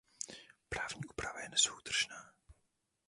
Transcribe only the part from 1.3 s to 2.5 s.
je nesoudržná.